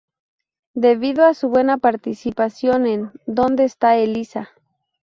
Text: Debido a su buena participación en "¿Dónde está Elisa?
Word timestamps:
Debido 0.73 1.25
a 1.25 1.35
su 1.35 1.47
buena 1.49 1.77
participación 1.77 2.87
en 2.87 3.11
"¿Dónde 3.27 3.65
está 3.65 3.97
Elisa? 3.97 4.49